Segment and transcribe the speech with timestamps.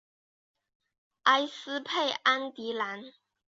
[1.25, 3.13] 埃斯佩安迪兰。